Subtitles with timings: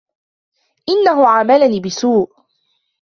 [0.89, 2.29] إنهُ عاملني بسوء.